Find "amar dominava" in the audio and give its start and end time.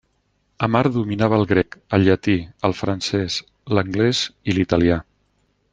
0.67-1.37